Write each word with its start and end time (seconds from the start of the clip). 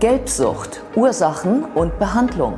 Gelbsucht, 0.00 0.80
Ursachen 0.94 1.64
und 1.74 1.98
Behandlung. 1.98 2.56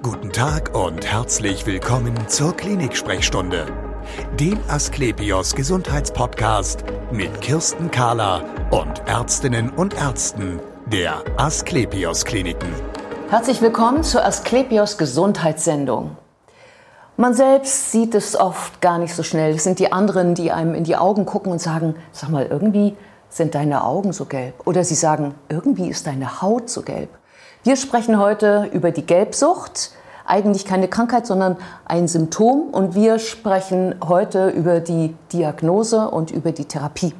Guten 0.00 0.30
Tag 0.30 0.72
und 0.72 1.04
herzlich 1.04 1.66
willkommen 1.66 2.14
zur 2.28 2.56
Klinik-Sprechstunde, 2.56 3.66
dem 4.38 4.60
Asklepios 4.68 5.56
Gesundheitspodcast 5.56 6.84
mit 7.10 7.40
Kirsten 7.40 7.90
Kahler 7.90 8.44
und 8.70 9.02
Ärztinnen 9.08 9.70
und 9.70 9.94
Ärzten 9.94 10.60
der 10.86 11.24
Asklepios 11.36 12.24
Kliniken. 12.24 12.72
Herzlich 13.28 13.60
willkommen 13.60 14.04
zur 14.04 14.24
Asklepios 14.24 14.98
Gesundheitssendung. 14.98 16.16
Man 17.16 17.34
selbst 17.34 17.90
sieht 17.90 18.14
es 18.14 18.36
oft 18.36 18.80
gar 18.80 18.98
nicht 18.98 19.16
so 19.16 19.24
schnell. 19.24 19.56
Es 19.56 19.64
sind 19.64 19.80
die 19.80 19.90
anderen, 19.90 20.36
die 20.36 20.52
einem 20.52 20.76
in 20.76 20.84
die 20.84 20.94
Augen 20.94 21.26
gucken 21.26 21.50
und 21.50 21.60
sagen, 21.60 21.96
sag 22.12 22.30
mal, 22.30 22.46
irgendwie 22.46 22.96
sind 23.28 23.54
deine 23.54 23.84
Augen 23.84 24.12
so 24.12 24.24
gelb? 24.24 24.66
Oder 24.66 24.84
sie 24.84 24.94
sagen, 24.94 25.34
irgendwie 25.48 25.88
ist 25.88 26.06
deine 26.06 26.42
Haut 26.42 26.70
so 26.70 26.82
gelb. 26.82 27.10
Wir 27.64 27.76
sprechen 27.76 28.18
heute 28.18 28.68
über 28.72 28.90
die 28.90 29.04
Gelbsucht. 29.04 29.92
Eigentlich 30.26 30.64
keine 30.64 30.88
Krankheit, 30.88 31.26
sondern 31.26 31.56
ein 31.84 32.06
Symptom. 32.08 32.68
Und 32.70 32.94
wir 32.94 33.18
sprechen 33.18 33.94
heute 34.06 34.48
über 34.48 34.80
die 34.80 35.14
Diagnose 35.32 36.08
und 36.10 36.30
über 36.30 36.52
die 36.52 36.66
Therapie. 36.66 37.14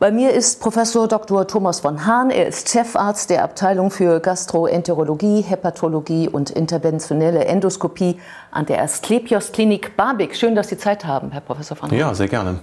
Bei 0.00 0.10
mir 0.10 0.32
ist 0.32 0.60
Professor 0.60 1.08
Dr. 1.08 1.46
Thomas 1.46 1.80
von 1.80 2.04
Hahn. 2.04 2.30
Er 2.30 2.46
ist 2.48 2.68
Chefarzt 2.68 3.30
der 3.30 3.44
Abteilung 3.44 3.90
für 3.90 4.20
Gastroenterologie, 4.20 5.40
Hepatologie 5.40 6.28
und 6.28 6.50
interventionelle 6.50 7.44
Endoskopie 7.44 8.20
an 8.50 8.66
der 8.66 8.82
Asklepios 8.82 9.52
Klinik 9.52 9.96
Barbig. 9.96 10.36
Schön, 10.36 10.56
dass 10.56 10.68
Sie 10.68 10.76
Zeit 10.76 11.06
haben, 11.06 11.30
Herr 11.30 11.40
Professor 11.40 11.76
von 11.76 11.90
Hahn. 11.90 11.96
Ja, 11.96 12.12
sehr 12.12 12.28
gerne. 12.28 12.60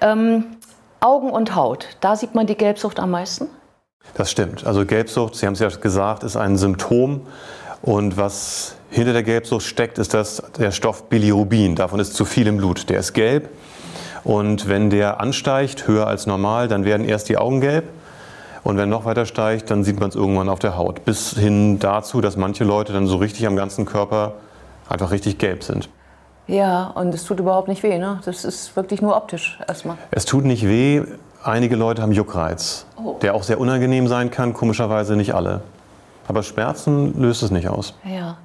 Ähm, 0.00 0.56
Augen 1.02 1.30
und 1.30 1.56
Haut, 1.56 1.88
da 2.00 2.14
sieht 2.14 2.36
man 2.36 2.46
die 2.46 2.54
Gelbsucht 2.54 3.00
am 3.00 3.10
meisten? 3.10 3.48
Das 4.14 4.30
stimmt. 4.30 4.64
Also 4.64 4.86
Gelbsucht, 4.86 5.34
Sie 5.34 5.46
haben 5.46 5.54
es 5.54 5.58
ja 5.58 5.68
gesagt, 5.68 6.22
ist 6.22 6.36
ein 6.36 6.56
Symptom. 6.56 7.26
Und 7.82 8.16
was 8.16 8.76
hinter 8.88 9.12
der 9.12 9.24
Gelbsucht 9.24 9.64
steckt, 9.64 9.98
ist 9.98 10.14
das 10.14 10.42
der 10.58 10.70
Stoff 10.70 11.08
Bilirubin. 11.08 11.74
Davon 11.74 11.98
ist 11.98 12.14
zu 12.14 12.24
viel 12.24 12.46
im 12.46 12.58
Blut. 12.58 12.88
Der 12.88 13.00
ist 13.00 13.14
gelb. 13.14 13.48
Und 14.22 14.68
wenn 14.68 14.90
der 14.90 15.20
ansteigt, 15.20 15.88
höher 15.88 16.06
als 16.06 16.26
normal, 16.26 16.68
dann 16.68 16.84
werden 16.84 17.04
erst 17.04 17.28
die 17.28 17.36
Augen 17.36 17.60
gelb. 17.60 17.84
Und 18.62 18.76
wenn 18.76 18.88
noch 18.88 19.04
weiter 19.04 19.26
steigt, 19.26 19.72
dann 19.72 19.82
sieht 19.82 19.98
man 19.98 20.10
es 20.10 20.14
irgendwann 20.14 20.48
auf 20.48 20.60
der 20.60 20.76
Haut. 20.76 21.04
Bis 21.04 21.30
hin 21.30 21.80
dazu, 21.80 22.20
dass 22.20 22.36
manche 22.36 22.62
Leute 22.62 22.92
dann 22.92 23.08
so 23.08 23.16
richtig 23.16 23.48
am 23.48 23.56
ganzen 23.56 23.86
Körper 23.86 24.34
einfach 24.88 25.10
richtig 25.10 25.38
gelb 25.38 25.64
sind. 25.64 25.88
Ja, 26.46 26.86
und 26.94 27.14
es 27.14 27.24
tut 27.24 27.38
überhaupt 27.40 27.68
nicht 27.68 27.82
weh, 27.82 27.98
ne? 27.98 28.20
Das 28.24 28.44
ist 28.44 28.74
wirklich 28.76 29.00
nur 29.00 29.16
optisch 29.16 29.58
erstmal. 29.68 29.96
Es 30.10 30.24
tut 30.24 30.44
nicht 30.44 30.66
weh. 30.66 31.02
Einige 31.44 31.76
Leute 31.76 32.02
haben 32.02 32.12
Juckreiz, 32.12 32.86
Oh. 32.96 33.16
der 33.20 33.34
auch 33.34 33.42
sehr 33.42 33.58
unangenehm 33.58 34.06
sein 34.06 34.30
kann, 34.30 34.52
komischerweise 34.52 35.16
nicht 35.16 35.34
alle. 35.34 35.62
Aber 36.28 36.42
Schmerzen 36.44 37.20
löst 37.20 37.42
es 37.42 37.50
nicht 37.50 37.68
aus. 37.68 37.94
Ja. 38.04 38.36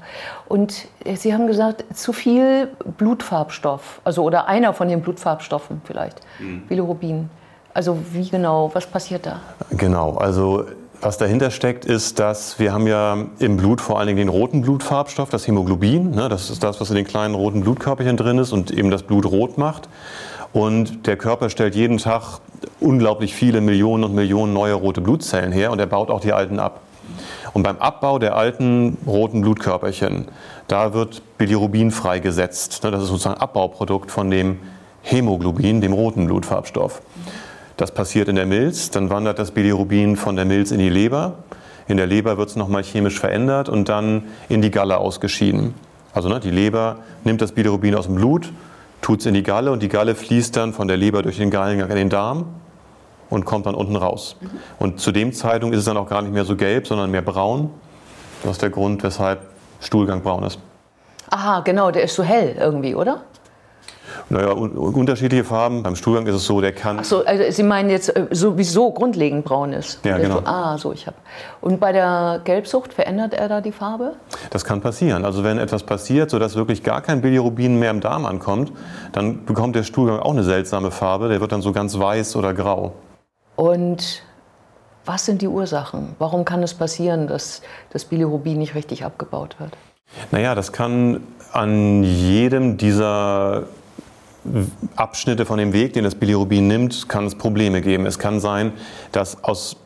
Und 0.48 0.88
äh, 1.06 1.16
Sie 1.16 1.32
haben 1.34 1.46
gesagt, 1.48 1.86
zu 1.96 2.12
viel 2.12 2.70
Blutfarbstoff, 2.98 4.02
also 4.04 4.24
oder 4.24 4.48
einer 4.48 4.74
von 4.74 4.88
den 4.88 5.02
Blutfarbstoffen 5.02 5.82
vielleicht, 5.86 6.22
Bilirubin. 6.68 7.30
Also 7.74 8.00
wie 8.14 8.28
genau, 8.30 8.72
was 8.74 8.88
passiert 8.88 9.28
da? 9.28 9.40
Genau, 9.70 10.16
also 10.18 10.66
was 11.02 11.18
dahinter 11.18 11.52
steckt, 11.52 11.86
ist, 11.86 12.20
dass 12.20 12.60
wir 12.60 12.74
haben 12.74 12.88
ja 12.88 13.18
im 13.40 13.58
Blut 13.58 13.82
vor 13.82 14.00
allen 14.00 14.08
Dingen 14.08 14.18
den 14.18 14.30
roten 14.30 14.62
Blutfarbstoff, 14.62 15.30
das 15.30 15.48
Hämoglobin. 15.48 16.12
Ne, 16.12 16.30
das 16.30 16.50
ist 16.50 16.64
das, 16.64 16.82
was 16.82 16.90
in 16.90 16.96
den 16.96 17.06
kleinen 17.06 17.36
roten 17.36 17.62
Blutkörperchen 17.62 18.18
drin 18.18 18.38
ist 18.40 18.52
und 18.52 18.72
eben 18.72 18.90
das 18.90 19.04
Blut 19.04 19.26
rot 19.26 19.58
macht. 19.58 19.90
Und 20.54 21.06
der 21.06 21.18
Körper 21.18 21.50
stellt 21.50 21.76
jeden 21.76 21.98
Tag 21.98 22.40
unglaublich 22.80 23.36
viele 23.36 23.62
Millionen 23.62 24.04
und 24.04 24.16
Millionen 24.16 24.54
neue 24.54 24.74
rote 24.74 25.02
Blutzellen 25.02 25.52
her 25.52 25.72
und 25.72 25.80
er 25.80 25.86
baut 25.86 26.10
auch 26.10 26.22
die 26.22 26.34
alten 26.34 26.60
ab. 26.60 26.82
Und 27.54 27.64
beim 27.64 27.78
Abbau 27.78 28.20
der 28.20 28.36
alten 28.36 28.98
roten 29.06 29.42
Blutkörperchen, 29.42 30.26
da 30.68 30.94
wird 30.94 31.22
Bilirubin 31.38 31.92
freigesetzt. 31.92 32.84
Ne, 32.84 32.92
Das 32.92 33.04
ist 33.04 33.10
sozusagen 33.10 33.36
ein 33.36 33.42
Abbauprodukt 33.42 34.10
von 34.10 34.32
dem 34.32 34.60
Hämoglobin, 35.04 35.80
dem 35.80 35.94
roten 35.94 36.26
Blutfarbstoff. 36.26 37.02
Das 37.78 37.92
passiert 37.92 38.28
in 38.28 38.36
der 38.36 38.48
Milz, 38.48 38.90
dann 38.90 39.12
wandert 39.12 39.38
das 39.38 39.52
Bilirubin 39.52 40.16
von 40.16 40.36
der 40.36 40.46
Milz 40.46 40.72
in 40.72 40.80
die 40.80 40.90
Leber. 40.90 41.36
In 41.88 41.98
der 41.98 42.08
Leber 42.08 42.40
wird 42.40 42.50
es 42.50 42.56
nochmal 42.56 42.84
chemisch 42.84 43.20
verändert 43.20 43.70
und 43.70 43.88
dann 43.88 44.24
in 44.50 44.64
die 44.64 44.72
Galle 44.72 44.98
ausgeschieden. 44.98 45.76
Also 46.12 46.28
ne, 46.28 46.40
die 46.40 46.50
Leber 46.50 46.98
nimmt 47.24 47.40
das 47.40 47.52
Bilirubin 47.52 47.94
aus 47.94 48.08
dem 48.08 48.16
Blut, 48.16 48.52
tut 49.04 49.20
es 49.20 49.28
in 49.28 49.36
die 49.36 49.44
Galle 49.44 49.72
und 49.72 49.84
die 49.84 49.90
Galle 49.90 50.16
fließt 50.16 50.58
dann 50.58 50.74
von 50.74 50.88
der 50.88 50.98
Leber 50.98 51.22
durch 51.22 51.38
den 51.38 51.52
Gallengang 51.52 51.90
in 51.92 51.96
den 51.96 52.10
Darm 52.10 52.46
und 53.30 53.46
kommt 53.46 53.68
dann 53.68 53.76
unten 53.76 53.96
raus. 53.96 54.38
Und 54.80 55.00
zu 55.00 55.12
dem 55.12 55.32
Zeitpunkt 55.32 55.76
ist 55.76 55.82
es 55.82 55.86
dann 55.86 55.98
auch 55.98 56.10
gar 56.10 56.24
nicht 56.24 56.34
mehr 56.34 56.46
so 56.46 56.56
gelb, 56.56 56.88
sondern 56.88 57.12
mehr 57.12 57.22
braun. 57.22 57.70
Das 58.42 58.54
ist 58.54 58.64
der 58.64 58.72
Grund, 58.72 59.04
weshalb 59.04 59.42
Stuhlgang 59.82 60.24
braun 60.24 60.44
ist. 60.44 60.60
Aha, 61.30 61.60
genau, 61.60 61.92
der 61.92 62.04
ist 62.04 62.16
so 62.16 62.24
hell 62.24 62.56
irgendwie, 62.60 62.96
oder? 62.96 63.22
Naja, 64.30 64.52
un 64.52 64.72
unterschiedliche 64.72 65.44
Farben. 65.44 65.84
Beim 65.84 65.96
Stuhlgang 65.96 66.26
ist 66.28 66.36
es 66.36 66.46
so, 66.46 66.62
der 66.62 66.74
kann. 66.74 67.00
Ach 67.00 67.04
so, 67.04 67.26
also 67.26 67.44
Sie 67.50 67.64
meinen 67.64 67.90
jetzt 67.90 68.16
äh, 68.16 68.28
sowieso 68.32 68.92
grundlegend 68.92 69.46
braun 69.46 69.74
ist? 69.74 70.04
Ja, 70.06 70.18
genau. 70.18 70.38
So, 70.38 70.46
ah, 70.46 70.78
so, 70.78 70.94
ich 70.94 71.08
habe. 71.08 71.18
Und 71.62 71.80
bei 71.80 71.92
der 71.92 72.42
Gelbsucht 72.44 72.94
verändert 72.94 73.34
er 73.34 73.48
da 73.50 73.62
die 73.62 73.72
Farbe? 73.72 74.14
Das 74.50 74.66
kann 74.66 74.82
passieren. 74.82 75.26
Also 75.26 75.44
wenn 75.44 75.58
etwas 75.58 75.84
passiert, 75.84 76.30
sodass 76.30 76.56
wirklich 76.56 76.84
gar 76.84 77.02
kein 77.02 77.22
Bilirubin 77.22 77.80
mehr 77.80 77.92
im 77.92 78.02
Darm 78.02 78.26
ankommt, 78.26 78.72
dann 79.12 79.46
bekommt 79.46 79.76
der 79.76 79.84
Stuhlgang 79.84 80.20
auch 80.20 80.32
eine 80.32 80.44
seltsame 80.44 80.92
Farbe. 80.92 81.30
Der 81.30 81.42
wird 81.42 81.52
dann 81.52 81.62
so 81.62 81.72
ganz 81.72 81.98
weiß 81.98 82.36
oder 82.36 82.54
grau. 82.54 82.94
Und 83.56 84.24
was 85.06 85.26
sind 85.26 85.42
die 85.42 85.48
Ursachen? 85.48 86.16
Warum 86.20 86.44
kann 86.44 86.62
es 86.64 86.74
passieren, 86.74 87.28
dass 87.28 87.62
das 87.92 88.06
Bilirubin 88.06 88.58
nicht 88.58 88.76
richtig 88.76 89.06
abgebaut 89.06 89.56
wird? 89.60 89.72
Naja, 90.32 90.54
das 90.54 90.72
kann 90.72 91.22
an 91.54 92.04
jedem 92.04 92.78
dieser 92.78 93.64
Abschnitte 94.96 95.46
von 95.46 95.58
dem 95.58 95.74
Weg, 95.74 95.94
den 95.94 96.04
das 96.04 96.16
Bilirubin 96.16 96.68
nimmt, 96.68 97.10
kann 97.10 97.26
es 97.26 97.36
Probleme 97.36 97.82
geben. 97.82 98.06
Es 98.06 98.20
kann 98.20 98.40
sein, 98.40 98.72
dass 99.12 99.44
aus 99.44 99.78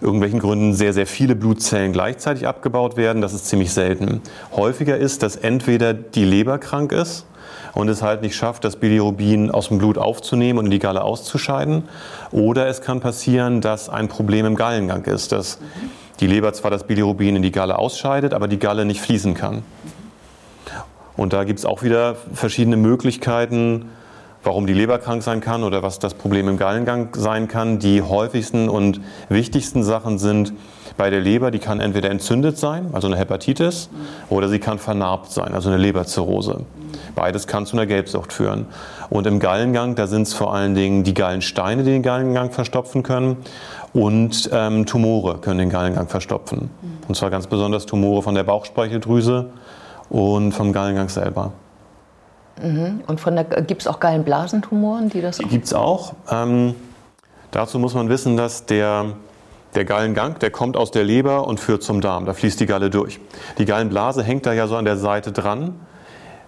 irgendwelchen 0.00 0.38
Gründen 0.38 0.74
sehr, 0.74 0.92
sehr 0.92 1.06
viele 1.06 1.34
Blutzellen 1.34 1.92
gleichzeitig 1.92 2.46
abgebaut 2.46 2.96
werden. 2.96 3.22
Das 3.22 3.32
ist 3.32 3.46
ziemlich 3.46 3.72
selten. 3.72 4.20
Häufiger 4.54 4.96
ist, 4.96 5.22
dass 5.22 5.36
entweder 5.36 5.94
die 5.94 6.24
Leber 6.24 6.58
krank 6.58 6.92
ist 6.92 7.26
und 7.72 7.88
es 7.88 8.02
halt 8.02 8.22
nicht 8.22 8.36
schafft, 8.36 8.64
das 8.64 8.76
Bilirubin 8.76 9.50
aus 9.50 9.68
dem 9.68 9.78
Blut 9.78 9.98
aufzunehmen 9.98 10.58
und 10.58 10.66
in 10.66 10.70
die 10.70 10.78
Galle 10.78 11.02
auszuscheiden. 11.02 11.84
Oder 12.30 12.66
es 12.68 12.80
kann 12.82 13.00
passieren, 13.00 13.60
dass 13.60 13.88
ein 13.88 14.08
Problem 14.08 14.46
im 14.46 14.56
Gallengang 14.56 15.04
ist, 15.04 15.32
dass 15.32 15.58
die 16.20 16.26
Leber 16.26 16.52
zwar 16.52 16.70
das 16.70 16.84
Bilirubin 16.84 17.36
in 17.36 17.42
die 17.42 17.50
Galle 17.52 17.78
ausscheidet, 17.78 18.34
aber 18.34 18.46
die 18.46 18.58
Galle 18.58 18.84
nicht 18.84 19.00
fließen 19.00 19.34
kann. 19.34 19.62
Und 21.16 21.32
da 21.32 21.44
gibt 21.44 21.58
es 21.58 21.64
auch 21.64 21.82
wieder 21.82 22.16
verschiedene 22.32 22.76
Möglichkeiten, 22.76 23.86
warum 24.42 24.66
die 24.66 24.74
Leber 24.74 24.98
krank 24.98 25.22
sein 25.22 25.40
kann 25.40 25.62
oder 25.62 25.82
was 25.82 25.98
das 25.98 26.14
Problem 26.14 26.48
im 26.48 26.56
Gallengang 26.56 27.08
sein 27.14 27.48
kann. 27.48 27.78
Die 27.78 28.02
häufigsten 28.02 28.68
und 28.68 29.00
wichtigsten 29.28 29.82
Sachen 29.82 30.18
sind 30.18 30.52
bei 30.96 31.10
der 31.10 31.20
Leber, 31.20 31.50
die 31.50 31.58
kann 31.58 31.80
entweder 31.80 32.10
entzündet 32.10 32.58
sein, 32.58 32.90
also 32.92 33.08
eine 33.08 33.16
Hepatitis, 33.16 33.88
oder 34.28 34.48
sie 34.48 34.58
kann 34.58 34.78
vernarbt 34.78 35.32
sein, 35.32 35.54
also 35.54 35.70
eine 35.70 35.78
Leberzirrhose. 35.78 36.60
Beides 37.14 37.46
kann 37.46 37.66
zu 37.66 37.76
einer 37.76 37.86
Gelbsucht 37.86 38.32
führen. 38.32 38.66
Und 39.10 39.26
im 39.26 39.38
Gallengang, 39.38 39.94
da 39.94 40.06
sind 40.06 40.22
es 40.22 40.34
vor 40.34 40.54
allen 40.54 40.74
Dingen 40.74 41.04
die 41.04 41.14
Gallensteine, 41.14 41.82
die 41.82 41.90
den 41.90 42.02
Gallengang 42.02 42.50
verstopfen 42.50 43.02
können. 43.02 43.38
Und 43.92 44.50
ähm, 44.52 44.86
Tumore 44.86 45.38
können 45.38 45.58
den 45.58 45.70
Gallengang 45.70 46.08
verstopfen. 46.08 46.70
Und 47.06 47.16
zwar 47.16 47.30
ganz 47.30 47.46
besonders 47.46 47.86
Tumore 47.86 48.22
von 48.22 48.34
der 48.34 48.42
Bauchspeicheldrüse 48.42 49.50
und 50.10 50.52
vom 50.52 50.72
Gallengang 50.72 51.08
selber. 51.08 51.52
Und 52.62 53.20
von 53.20 53.34
der 53.34 53.44
gibt 53.44 53.82
es 53.82 53.88
auch 53.88 53.98
Gallenblasentumoren, 53.98 55.08
die 55.08 55.20
das 55.20 55.40
auch. 55.40 55.48
Gibt 55.48 55.64
es 55.64 55.74
auch. 55.74 56.14
Ähm, 56.30 56.74
dazu 57.50 57.78
muss 57.78 57.94
man 57.94 58.08
wissen, 58.08 58.36
dass 58.36 58.64
der, 58.66 59.06
der 59.74 59.84
Gallengang, 59.84 60.38
der 60.38 60.50
kommt 60.50 60.76
aus 60.76 60.92
der 60.92 61.02
Leber 61.02 61.48
und 61.48 61.58
führt 61.58 61.82
zum 61.82 62.00
Darm. 62.00 62.26
Da 62.26 62.32
fließt 62.32 62.60
die 62.60 62.66
Galle 62.66 62.90
durch. 62.90 63.18
Die 63.58 63.64
Gallenblase 63.64 64.22
hängt 64.22 64.46
da 64.46 64.52
ja 64.52 64.68
so 64.68 64.76
an 64.76 64.84
der 64.84 64.96
Seite 64.96 65.32
dran. 65.32 65.74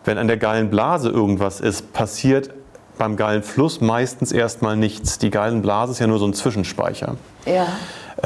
Wenn 0.04 0.19
an 0.19 0.28
der 0.28 0.36
Gallenblase 0.36 1.08
irgendwas 1.08 1.60
ist, 1.60 1.92
passiert 1.92 2.50
beim 2.98 3.16
Gallenfluss 3.16 3.80
meistens 3.80 4.30
erstmal 4.30 4.76
nichts. 4.76 5.19
Die 5.19 5.30
Gallenblase 5.30 5.92
ist 5.92 5.98
ja 5.98 6.06
nur 6.06 6.20
so 6.20 6.26
ein 6.26 6.34
Zwischenspeicher. 6.34 7.16
Ja. 7.44 7.66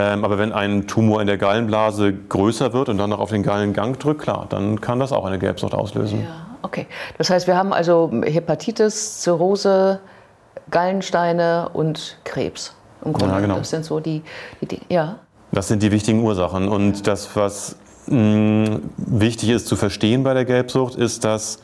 Ähm, 0.01 0.25
aber 0.25 0.39
wenn 0.39 0.53
ein 0.55 0.87
Tumor 0.87 1.21
in 1.21 1.27
der 1.27 1.37
Gallenblase 1.37 2.15
größer 2.15 2.73
wird 2.73 2.89
und 2.89 2.97
dann 2.97 3.11
noch 3.11 3.19
auf 3.19 3.29
den 3.29 3.43
Gallengang 3.43 3.99
drückt, 3.99 4.23
klar, 4.23 4.47
dann 4.49 4.81
kann 4.81 4.99
das 4.99 5.13
auch 5.13 5.27
eine 5.27 5.39
Gelbsucht 5.39 5.75
auslösen. 5.75 6.23
Ja, 6.23 6.47
okay. 6.63 6.87
Das 7.19 7.29
heißt, 7.29 7.47
wir 7.47 7.55
haben 7.55 7.75
also 7.75 8.11
Hepatitis, 8.25 9.21
Zirrhose, 9.21 10.01
Gallensteine 10.71 11.69
und 11.75 12.17
Krebs. 12.25 12.75
Im 13.05 13.13
Grunde. 13.13 13.35
Ja, 13.35 13.41
genau. 13.41 13.59
Das 13.59 13.69
sind 13.69 13.85
so 13.85 14.01
die, 14.01 14.23
die 14.63 14.67
Dinge. 14.67 14.83
Ja. 14.89 15.17
Das 15.53 15.69
sind 15.69 15.83
die 15.83 15.93
wichtigen 15.93 16.23
Ursachen. 16.23 16.69
Und 16.69 17.07
das, 17.07 17.37
was 17.37 17.77
mh, 18.07 18.79
wichtig 18.97 19.51
ist 19.51 19.67
zu 19.67 19.77
verstehen 19.77 20.23
bei 20.23 20.33
der 20.33 20.47
Gelbsucht, 20.47 20.95
ist, 20.95 21.25
dass, 21.25 21.59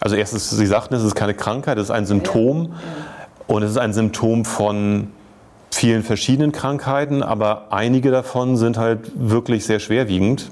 also 0.00 0.14
erstens, 0.14 0.50
Sie 0.50 0.66
sagten, 0.66 0.94
es 0.94 1.04
ist 1.04 1.14
keine 1.14 1.32
Krankheit, 1.32 1.78
es 1.78 1.84
ist 1.84 1.90
ein 1.90 2.04
Symptom. 2.04 2.74
Und 3.46 3.62
es 3.62 3.70
ist 3.70 3.78
ein 3.78 3.94
Symptom 3.94 4.44
von 4.44 5.08
vielen 5.74 6.02
verschiedenen 6.02 6.52
Krankheiten, 6.52 7.22
aber 7.22 7.66
einige 7.70 8.10
davon 8.10 8.56
sind 8.56 8.78
halt 8.78 9.10
wirklich 9.14 9.64
sehr 9.64 9.80
schwerwiegend. 9.80 10.50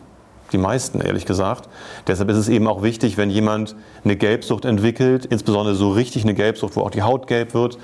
Die 0.52 0.58
meisten, 0.58 1.00
ehrlich 1.00 1.26
gesagt. 1.26 1.68
Deshalb 2.08 2.28
ist 2.30 2.36
es 2.36 2.48
eben 2.48 2.66
auch 2.66 2.82
wichtig, 2.82 3.16
wenn 3.16 3.30
jemand 3.30 3.76
eine 4.02 4.16
Gelbsucht 4.16 4.64
entwickelt, 4.64 5.24
insbesondere 5.24 5.76
so 5.76 5.90
richtig 5.90 6.24
eine 6.24 6.34
Gelbsucht, 6.34 6.74
wo 6.74 6.80
auch 6.80 6.90
die 6.90 7.02
Haut 7.02 7.28
gelb 7.28 7.54
wird, 7.54 7.78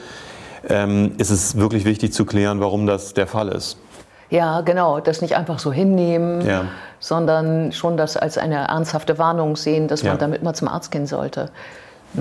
ähm, 0.69 1.13
ist 1.19 1.31
es 1.31 1.57
wirklich 1.57 1.85
wichtig 1.85 2.13
zu 2.13 2.25
klären, 2.25 2.61
warum 2.61 2.87
das 2.87 3.15
der 3.15 3.29
Fall 3.29 3.49
ist. 3.49 3.79
Ja, 4.31 4.63
genau. 4.63 4.99
Das 4.99 5.21
nicht 5.21 5.37
einfach 5.37 5.61
so 5.61 5.73
hinnehmen, 5.73 6.45
ja. 6.45 6.65
sondern 6.99 7.71
schon 7.71 7.97
das 7.97 8.17
als 8.17 8.39
eine 8.39 8.67
ernsthafte 8.69 9.19
Warnung 9.19 9.55
sehen, 9.55 9.87
dass 9.87 10.03
man 10.03 10.15
ja. 10.15 10.19
damit 10.19 10.43
mal 10.43 10.55
zum 10.55 10.67
Arzt 10.67 10.91
gehen 10.91 11.07
sollte. 11.07 11.51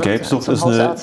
Gelbsucht 0.01 0.47
ist, 0.47 0.63
eine, 0.63 0.95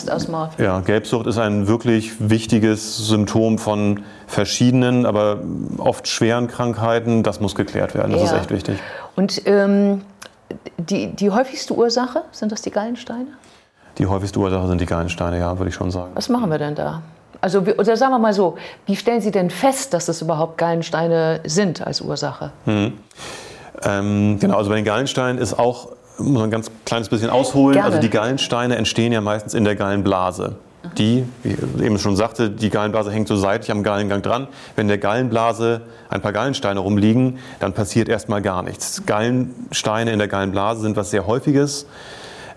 ja, 0.58 0.80
Gelbsucht 0.80 1.26
ist 1.26 1.38
ein 1.38 1.66
wirklich 1.66 2.12
wichtiges 2.18 2.98
Symptom 2.98 3.58
von 3.58 4.02
verschiedenen, 4.26 5.06
aber 5.06 5.38
oft 5.78 6.08
schweren 6.08 6.48
Krankheiten. 6.48 7.22
Das 7.22 7.40
muss 7.40 7.54
geklärt 7.54 7.94
werden. 7.94 8.12
Das 8.12 8.22
ja. 8.22 8.26
ist 8.26 8.32
echt 8.34 8.50
wichtig. 8.50 8.78
Und 9.16 9.42
ähm, 9.46 10.02
die, 10.78 11.08
die 11.08 11.30
häufigste 11.30 11.74
Ursache, 11.74 12.22
sind 12.32 12.52
das 12.52 12.62
die 12.62 12.70
Gallensteine? 12.70 13.28
Die 13.98 14.06
häufigste 14.06 14.38
Ursache 14.38 14.66
sind 14.68 14.80
die 14.80 14.86
Gallensteine, 14.86 15.38
ja, 15.38 15.58
würde 15.58 15.68
ich 15.68 15.74
schon 15.74 15.90
sagen. 15.90 16.12
Was 16.14 16.28
machen 16.28 16.50
wir 16.50 16.58
denn 16.58 16.74
da? 16.74 17.02
Also, 17.40 17.60
oder 17.60 17.96
sagen 17.96 18.12
wir 18.12 18.18
mal 18.18 18.32
so, 18.32 18.56
wie 18.86 18.96
stellen 18.96 19.20
Sie 19.20 19.32
denn 19.32 19.50
fest, 19.50 19.92
dass 19.94 20.08
es 20.08 20.22
überhaupt 20.22 20.58
Gallensteine 20.58 21.40
sind 21.44 21.84
als 21.84 22.00
Ursache? 22.00 22.52
Mhm. 22.66 22.92
Ähm, 23.84 24.38
genau, 24.38 24.58
also 24.58 24.70
bei 24.70 24.76
den 24.76 24.84
Gallensteinen 24.84 25.40
ist 25.40 25.58
auch, 25.58 25.88
muss 26.19 26.35
man 26.35 26.44
ein 26.44 26.50
ganz 26.50 26.70
kleines 26.85 27.09
bisschen 27.09 27.31
ausholen, 27.31 27.75
Gerne. 27.75 27.87
also 27.87 28.00
die 28.00 28.11
Gallensteine 28.11 28.76
entstehen 28.76 29.12
ja 29.12 29.20
meistens 29.20 29.55
in 29.55 29.64
der 29.64 29.76
Gallenblase. 29.76 30.56
Die, 30.99 31.25
wie 31.44 31.53
ich 31.53 31.82
eben 31.82 31.99
schon 31.99 32.17
sagte, 32.17 32.50
die 32.50 32.69
Gallenblase 32.69 33.12
hängt 33.12 33.29
so 33.29 33.37
seitlich 33.37 33.70
am 33.70 33.85
Gallengang 33.85 34.20
dran. 34.20 34.49
Wenn 34.75 34.87
in 34.87 34.88
der 34.88 34.99
Gallenblase 34.99 35.82
ein 36.09 36.20
paar 36.20 36.32
Gallensteine 36.32 36.81
rumliegen, 36.81 37.38
dann 37.61 37.73
passiert 37.73 38.09
erstmal 38.09 38.43
gar 38.43 38.62
nichts. 38.62 39.06
Gallensteine 39.06 40.12
in 40.12 40.19
der 40.19 40.26
Gallenblase 40.26 40.81
sind 40.81 40.97
was 40.97 41.11
sehr 41.11 41.26
Häufiges. 41.26 41.87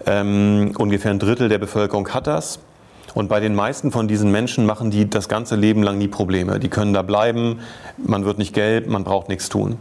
Ähm, 0.08 0.74
ungefähr 0.78 1.12
ein 1.12 1.20
Drittel 1.20 1.50
der 1.50 1.60
Bevölkerung 1.60 2.10
hat 2.10 2.26
das. 2.28 2.60
Und 3.16 3.30
bei 3.30 3.40
den 3.40 3.56
meisten 3.56 3.92
von 3.92 4.08
diesen 4.08 4.30
Menschen 4.30 4.66
machen 4.66 4.92
die 4.92 5.10
das 5.10 5.30
ganze 5.30 5.56
Leben 5.56 5.82
lang 5.82 5.98
nie 5.98 6.10
Probleme. 6.10 6.60
Die 6.60 6.68
können 6.68 6.94
da 6.94 7.02
bleiben, 7.02 7.62
man 7.98 8.26
wird 8.26 8.38
nicht 8.38 8.54
gelb, 8.54 8.88
man 8.88 9.04
braucht 9.04 9.30
nichts 9.30 9.50
tun. 9.50 9.78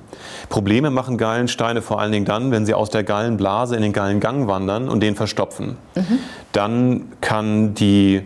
Probleme 0.49 0.91
machen 0.91 1.19
Gallensteine 1.19 1.83
vor 1.83 2.01
allen 2.01 2.13
Dingen 2.13 2.25
dann, 2.25 2.53
wenn 2.53 2.65
sie 2.65 2.75
aus 2.75 2.91
der 2.91 3.03
Gallenblase 3.03 3.75
in 3.77 3.83
den 3.83 3.93
Gallengang 3.93 4.47
wandern 4.47 4.89
und 4.89 5.03
den 5.03 5.17
verstopfen. 5.17 5.77
Mhm. 5.97 6.19
Dann 6.53 7.13
kann 7.21 7.75
die 7.75 8.23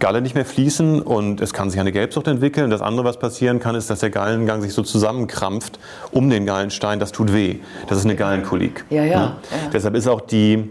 Galle 0.00 0.20
nicht 0.20 0.34
mehr 0.34 0.44
fließen 0.44 1.00
und 1.00 1.40
es 1.40 1.52
kann 1.52 1.70
sich 1.70 1.78
eine 1.78 1.92
Gelbsucht 1.92 2.26
entwickeln. 2.26 2.70
Das 2.70 2.80
andere, 2.80 3.04
was 3.04 3.20
passieren 3.20 3.60
kann, 3.60 3.76
ist, 3.76 3.88
dass 3.88 4.00
der 4.00 4.10
Gallengang 4.10 4.60
sich 4.60 4.74
so 4.74 4.82
zusammenkrampft 4.82 5.78
um 6.10 6.28
den 6.28 6.44
Gallenstein. 6.44 6.98
Das 6.98 7.12
tut 7.12 7.32
weh. 7.32 7.60
Das 7.86 7.98
ist 7.98 8.04
eine 8.04 8.16
Gallenkolik. 8.16 8.84
Ja, 8.90 9.04
ja. 9.04 9.12
ja. 9.12 9.36
Deshalb 9.72 9.94
ist 9.94 10.08
auch 10.08 10.20
die, 10.20 10.68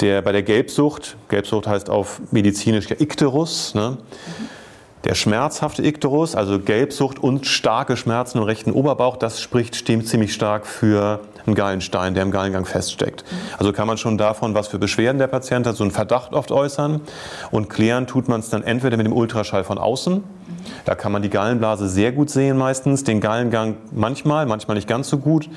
der, 0.00 0.22
bei 0.22 0.32
der 0.32 0.42
Gelbsucht, 0.42 1.16
Gelbsucht 1.28 1.66
heißt 1.66 1.90
auf 1.90 2.20
medizinisch 2.30 2.88
ja 2.88 2.96
Ikterus, 2.98 3.74
ne? 3.74 3.98
der 5.04 5.14
schmerzhafte 5.14 5.82
Ikterus, 5.82 6.34
also 6.34 6.58
Gelbsucht 6.58 7.18
und 7.18 7.46
starke 7.46 7.96
Schmerzen 7.96 8.38
im 8.38 8.44
rechten 8.44 8.72
Oberbauch, 8.72 9.16
das 9.16 9.40
spricht 9.40 9.74
ziemlich 9.74 10.34
stark 10.34 10.66
für 10.66 11.20
einen 11.46 11.54
Gallenstein, 11.54 12.14
der 12.14 12.22
im 12.22 12.30
Gallengang 12.30 12.66
feststeckt. 12.66 13.24
Also 13.58 13.72
kann 13.72 13.86
man 13.86 13.96
schon 13.96 14.18
davon, 14.18 14.54
was 14.54 14.68
für 14.68 14.78
Beschwerden 14.78 15.18
der 15.18 15.26
Patient 15.26 15.66
hat, 15.66 15.76
so 15.76 15.84
einen 15.84 15.90
Verdacht 15.90 16.34
oft 16.34 16.50
äußern. 16.52 17.00
Und 17.50 17.70
klären 17.70 18.06
tut 18.06 18.28
man 18.28 18.40
es 18.40 18.50
dann 18.50 18.62
entweder 18.62 18.98
mit 18.98 19.06
dem 19.06 19.14
Ultraschall 19.14 19.64
von 19.64 19.78
außen, 19.78 20.22
da 20.84 20.94
kann 20.94 21.12
man 21.12 21.22
die 21.22 21.30
Gallenblase 21.30 21.88
sehr 21.88 22.12
gut 22.12 22.30
sehen 22.30 22.56
meistens, 22.56 23.04
den 23.04 23.20
Gallengang 23.20 23.76
manchmal, 23.92 24.46
manchmal 24.46 24.76
nicht 24.76 24.88
ganz 24.88 25.08
so 25.08 25.18
gut. 25.18 25.48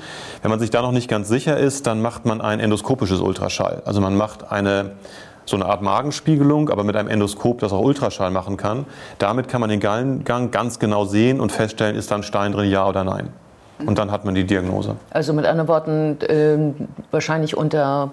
Wenn 0.42 0.50
man 0.50 0.60
sich 0.60 0.70
da 0.70 0.82
noch 0.82 0.92
nicht 0.92 1.08
ganz 1.08 1.28
sicher 1.28 1.56
ist, 1.56 1.86
dann 1.86 2.02
macht 2.02 2.24
man 2.24 2.40
ein 2.40 2.60
endoskopisches 2.60 3.20
Ultraschall. 3.20 3.82
Also 3.84 4.00
man 4.00 4.16
macht 4.16 4.50
eine 4.50 4.92
so 5.46 5.56
eine 5.56 5.66
Art 5.66 5.82
Magenspiegelung, 5.82 6.70
aber 6.70 6.84
mit 6.84 6.96
einem 6.96 7.08
Endoskop, 7.08 7.58
das 7.58 7.72
auch 7.72 7.82
Ultraschall 7.82 8.30
machen 8.30 8.56
kann. 8.56 8.86
Damit 9.18 9.48
kann 9.48 9.60
man 9.60 9.70
den 9.70 9.80
Gallengang 9.80 10.50
ganz 10.50 10.78
genau 10.78 11.04
sehen 11.04 11.40
und 11.40 11.52
feststellen, 11.52 11.96
ist 11.96 12.10
da 12.10 12.16
ein 12.16 12.22
Stein 12.22 12.52
drin, 12.52 12.70
ja 12.70 12.88
oder 12.88 13.04
nein. 13.04 13.28
Und 13.84 13.98
dann 13.98 14.10
hat 14.10 14.24
man 14.24 14.34
die 14.34 14.44
Diagnose. 14.44 14.96
Also 15.10 15.32
mit 15.32 15.44
anderen 15.46 15.68
Worten, 15.68 16.20
äh, 16.20 16.56
wahrscheinlich 17.10 17.56
unter 17.56 18.12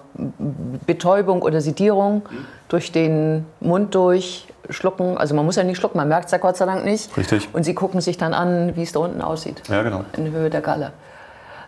Betäubung 0.88 1.44
oder 1.44 1.62
Sedierung 1.62 2.24
durch 2.68 2.92
den 2.92 3.46
Mund 3.60 3.94
durch 3.94 4.48
schlucken. 4.72 5.18
Also 5.18 5.36
man 5.36 5.46
muss 5.46 5.56
ja 5.56 5.64
nicht 5.64 5.78
schlucken, 5.78 5.98
man 5.98 6.08
merkt 6.08 6.26
es 6.26 6.32
ja 6.32 6.38
Gott 6.38 6.58
sei 6.58 6.66
Dank 6.66 6.86
nicht. 6.86 7.16
Richtig. 7.18 7.50
Und 7.54 7.64
sie 7.64 7.74
gucken 7.74 8.02
sich 8.02 8.18
dann 8.18 8.34
an, 8.34 8.76
wie 8.76 8.84
es 8.84 8.92
da 8.92 9.00
unten 9.00 9.22
aussieht. 9.22 9.62
Ja, 9.68 9.84
genau. 9.84 10.06
In 10.18 10.32
Höhe 10.32 10.50
der 10.50 10.62
Galle. 10.62 10.94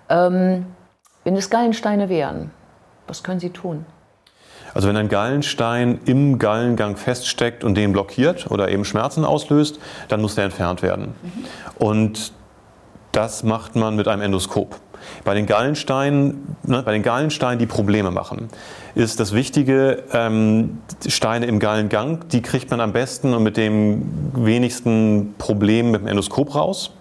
Ähm, 0.09 0.65
wenn 1.23 1.35
es 1.35 1.49
Gallensteine 1.49 2.09
wären, 2.09 2.51
was 3.07 3.23
können 3.23 3.39
Sie 3.39 3.49
tun? 3.49 3.85
Also 4.73 4.87
wenn 4.87 4.97
ein 4.97 5.09
Gallenstein 5.09 5.99
im 6.05 6.39
Gallengang 6.39 6.97
feststeckt 6.97 7.63
und 7.63 7.75
den 7.75 7.93
blockiert 7.93 8.49
oder 8.49 8.69
eben 8.69 8.85
Schmerzen 8.85 9.23
auslöst, 9.23 9.79
dann 10.07 10.21
muss 10.21 10.35
der 10.35 10.45
entfernt 10.45 10.81
werden. 10.81 11.13
Mhm. 11.21 11.85
Und 11.85 12.33
das 13.11 13.43
macht 13.43 13.75
man 13.75 13.95
mit 13.95 14.07
einem 14.07 14.23
Endoskop. 14.23 14.75
Bei 15.23 15.33
den 15.33 15.45
Gallensteinen, 15.45 16.55
ne, 16.63 16.83
bei 16.83 16.91
den 16.91 17.03
Gallensteinen, 17.03 17.59
die 17.59 17.65
Probleme 17.65 18.11
machen, 18.11 18.49
ist 18.95 19.19
das 19.19 19.33
Wichtige, 19.33 20.03
ähm, 20.13 20.79
Steine 21.07 21.45
im 21.45 21.59
Gallengang, 21.59 22.27
die 22.31 22.41
kriegt 22.41 22.69
man 22.71 22.79
am 22.79 22.93
besten 22.93 23.33
und 23.33 23.43
mit 23.43 23.57
dem 23.57 24.31
wenigsten 24.33 25.35
Problem 25.37 25.91
mit 25.91 26.01
dem 26.01 26.07
Endoskop 26.07 26.55
raus. 26.55 26.91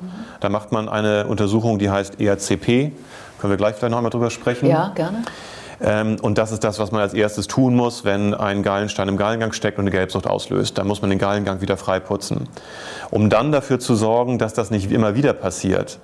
Da 0.40 0.48
macht 0.48 0.72
man 0.72 0.88
eine 0.88 1.26
Untersuchung, 1.26 1.78
die 1.78 1.90
heißt 1.90 2.20
ERCP. 2.20 2.92
Können 3.38 3.52
wir 3.52 3.56
gleich 3.56 3.76
vielleicht 3.76 3.90
noch 3.90 3.98
einmal 3.98 4.10
drüber 4.10 4.30
sprechen? 4.30 4.66
Ja, 4.66 4.92
gerne. 4.94 5.22
Ähm, 5.82 6.16
und 6.22 6.38
das 6.38 6.52
ist 6.52 6.62
das, 6.64 6.78
was 6.78 6.92
man 6.92 7.00
als 7.00 7.12
erstes 7.12 7.48
tun 7.48 7.74
muss, 7.74 8.04
wenn 8.04 8.34
ein 8.34 8.62
Gallenstein 8.62 9.08
im 9.08 9.16
Gallengang 9.16 9.52
steckt 9.52 9.78
und 9.78 9.84
eine 9.84 9.90
Gelbsucht 9.90 10.26
auslöst. 10.26 10.78
Dann 10.78 10.86
muss 10.86 11.02
man 11.02 11.10
den 11.10 11.18
Gallengang 11.18 11.60
wieder 11.60 11.76
freiputzen. 11.76 12.48
Um 13.10 13.30
dann 13.30 13.52
dafür 13.52 13.80
zu 13.80 13.96
sorgen, 13.96 14.38
dass 14.38 14.54
das 14.54 14.70
nicht 14.70 14.90
immer 14.92 15.14
wieder 15.14 15.32
passiert, 15.32 15.98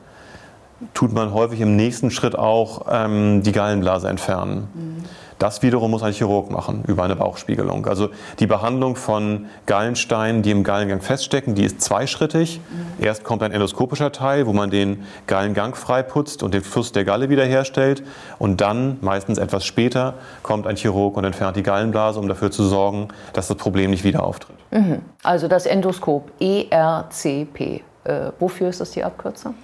tut 0.94 1.12
man 1.12 1.32
häufig 1.32 1.60
im 1.60 1.76
nächsten 1.76 2.10
Schritt 2.10 2.38
auch 2.38 2.86
ähm, 2.90 3.42
die 3.42 3.52
Gallenblase 3.52 4.08
entfernen. 4.08 4.68
Mhm. 4.74 5.04
Das 5.38 5.62
wiederum 5.62 5.92
muss 5.92 6.02
ein 6.02 6.12
Chirurg 6.12 6.50
machen 6.50 6.82
über 6.88 7.04
eine 7.04 7.14
Bauchspiegelung. 7.14 7.86
Also 7.86 8.08
die 8.40 8.48
Behandlung 8.48 8.96
von 8.96 9.46
Gallensteinen, 9.66 10.42
die 10.42 10.50
im 10.50 10.64
Gallengang 10.64 11.00
feststecken, 11.00 11.54
die 11.54 11.64
ist 11.64 11.80
zweischrittig. 11.80 12.58
Mhm. 12.58 13.04
Erst 13.04 13.22
kommt 13.22 13.44
ein 13.44 13.52
endoskopischer 13.52 14.10
Teil, 14.10 14.46
wo 14.46 14.52
man 14.52 14.70
den 14.70 15.04
Gallengang 15.28 15.76
freiputzt 15.76 16.42
und 16.42 16.54
den 16.54 16.62
Fluss 16.62 16.90
der 16.90 17.04
Galle 17.04 17.28
wiederherstellt. 17.30 18.02
Und 18.38 18.60
dann, 18.60 18.98
meistens 19.00 19.38
etwas 19.38 19.64
später, 19.64 20.14
kommt 20.42 20.66
ein 20.66 20.74
Chirurg 20.74 21.16
und 21.16 21.24
entfernt 21.24 21.56
die 21.56 21.62
Gallenblase, 21.62 22.18
um 22.18 22.26
dafür 22.26 22.50
zu 22.50 22.64
sorgen, 22.64 23.08
dass 23.32 23.46
das 23.46 23.56
Problem 23.56 23.90
nicht 23.90 24.02
wieder 24.02 24.24
auftritt. 24.24 24.56
Mhm. 24.72 25.02
Also 25.22 25.46
das 25.46 25.66
Endoskop, 25.66 26.32
ERCP. 26.40 27.82
Äh, 28.04 28.32
wofür 28.40 28.70
ist 28.70 28.80
das 28.80 28.90
die 28.90 29.04
Abkürzung? 29.04 29.54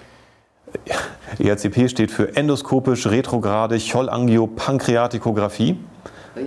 ERCP 1.38 1.88
steht 1.88 2.11
für 2.11 2.37
endoskopisch 2.37 3.07
retrograde 3.07 3.78
Cholangiopankreatikographie. 3.78 5.76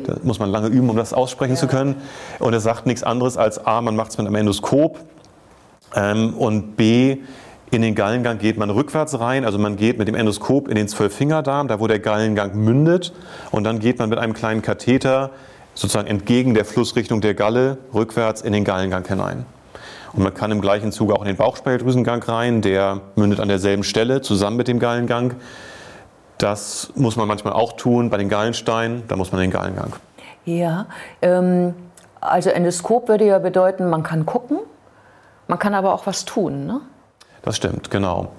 Da 0.05 0.17
muss 0.24 0.39
man 0.39 0.50
lange 0.50 0.67
üben, 0.67 0.89
um 0.89 0.98
das 0.98 1.13
aussprechen 1.13 1.55
ja. 1.55 1.60
zu 1.60 1.67
können. 1.67 1.96
Und 2.39 2.53
er 2.53 2.60
sagt 2.60 2.86
nichts 2.86 3.03
anderes 3.03 3.38
als 3.38 3.65
A, 3.65 3.81
man 3.81 3.96
macht 3.96 4.12
es 4.12 4.17
mit 4.17 4.27
einem 4.27 4.36
Endoskop 4.36 5.00
ähm, 5.96 6.34
und 6.34 6.75
B, 6.75 7.17
in 7.69 7.81
den 7.81 7.96
Gallengang 7.96 8.38
geht 8.38 8.57
man 8.57 8.69
rückwärts 8.69 9.19
rein, 9.19 9.43
also 9.43 9.57
man 9.57 9.75
geht 9.75 9.98
mit 9.98 10.07
dem 10.07 10.15
Endoskop 10.15 10.69
in 10.69 10.75
den 10.75 10.88
Zwölffingerdarm, 10.88 11.67
da 11.67 11.81
wo 11.81 11.88
der 11.88 12.00
Gallengang 12.00 12.55
mündet, 12.55 13.12
und 13.51 13.65
dann 13.65 13.79
geht 13.79 14.00
man 14.00 14.07
mit 14.10 14.19
einem 14.19 14.34
kleinen 14.34 14.62
Katheter 14.62 15.31
sozusagen 15.74 16.07
entgegen 16.07 16.53
der 16.53 16.63
Flussrichtung 16.63 17.19
der 17.19 17.34
Galle 17.34 17.77
rückwärts 17.93 18.41
in 18.41 18.53
den 18.53 18.63
Gallengang 18.63 19.05
hinein. 19.05 19.46
Und 20.17 20.24
man 20.24 20.33
kann 20.33 20.50
im 20.51 20.62
gleichen 20.62 20.91
Zuge 20.91 21.13
auch 21.13 21.21
in 21.21 21.27
den 21.27 21.38
Bauchspeicheldrüsengang 21.38 22.24
rein, 22.24 22.63
der 22.63 23.01
mündet 23.15 23.39
an 23.39 23.50
derselben 23.50 23.83
Stelle 23.83 24.21
zusammen 24.21 24.57
mit 24.57 24.67
dem 24.67 24.79
Gallengang. 24.79 25.36
Das 26.39 26.91
muss 26.95 27.15
man 27.15 27.27
manchmal 27.27 27.53
auch 27.53 27.74
tun 27.74 28.09
bei 28.09 28.17
den 28.17 28.27
Gallensteinen, 28.27 29.03
da 29.07 29.15
muss 29.15 29.31
man 29.31 29.41
den 29.41 29.51
Gallengang. 29.51 29.93
Ja, 30.43 30.88
ähm, 31.21 31.75
also 32.19 32.50
Endoskop 32.50 33.07
würde 33.07 33.27
ja 33.27 33.38
bedeuten, 33.38 33.91
man 33.91 34.01
kann 34.01 34.25
gucken, 34.25 34.57
man 35.47 35.59
kann 35.59 35.75
aber 35.75 35.93
auch 35.93 36.07
was 36.07 36.25
tun, 36.25 36.65
ne? 36.65 36.81
Das 37.43 37.55
stimmt, 37.55 37.91
genau. 37.91 38.31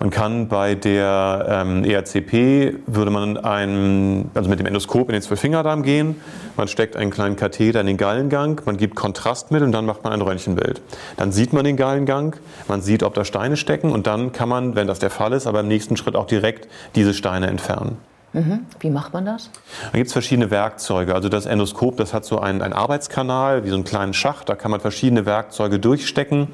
Man 0.00 0.10
kann 0.10 0.48
bei 0.48 0.74
der 0.74 1.46
ähm, 1.48 1.84
ERCP, 1.84 2.76
würde 2.86 3.10
man 3.10 3.36
ein, 3.36 4.30
also 4.34 4.50
mit 4.50 4.58
dem 4.58 4.66
Endoskop 4.66 5.08
in 5.08 5.12
den 5.12 5.22
Zwölffingerdarm 5.22 5.82
gehen, 5.82 6.16
man 6.56 6.68
steckt 6.68 6.96
einen 6.96 7.10
kleinen 7.10 7.36
Katheter 7.36 7.80
in 7.80 7.86
den 7.86 7.96
Gallengang, 7.96 8.60
man 8.64 8.76
gibt 8.76 8.94
Kontrastmittel 8.94 9.66
und 9.66 9.72
dann 9.72 9.86
macht 9.86 10.04
man 10.04 10.12
ein 10.12 10.20
Röntgenbild. 10.20 10.80
Dann 11.16 11.32
sieht 11.32 11.52
man 11.52 11.64
den 11.64 11.76
Gallengang, 11.76 12.36
man 12.68 12.80
sieht, 12.82 13.02
ob 13.02 13.14
da 13.14 13.24
Steine 13.24 13.56
stecken 13.56 13.92
und 13.92 14.06
dann 14.06 14.32
kann 14.32 14.48
man, 14.48 14.74
wenn 14.74 14.86
das 14.86 14.98
der 14.98 15.10
Fall 15.10 15.32
ist, 15.32 15.46
aber 15.46 15.60
im 15.60 15.68
nächsten 15.68 15.96
Schritt 15.96 16.16
auch 16.16 16.26
direkt 16.26 16.68
diese 16.94 17.14
Steine 17.14 17.46
entfernen. 17.46 17.96
Mhm. 18.34 18.66
Wie 18.80 18.90
macht 18.90 19.14
man 19.14 19.24
das? 19.24 19.48
Da 19.92 19.96
gibt 19.96 20.08
es 20.08 20.12
verschiedene 20.12 20.50
Werkzeuge. 20.50 21.14
Also 21.14 21.28
das 21.28 21.46
Endoskop, 21.46 21.96
das 21.96 22.12
hat 22.12 22.24
so 22.24 22.40
einen, 22.40 22.62
einen 22.62 22.72
Arbeitskanal, 22.72 23.64
wie 23.64 23.68
so 23.68 23.76
einen 23.76 23.84
kleinen 23.84 24.12
Schacht, 24.12 24.48
da 24.48 24.56
kann 24.56 24.72
man 24.72 24.80
verschiedene 24.80 25.24
Werkzeuge 25.24 25.78
durchstecken. 25.78 26.48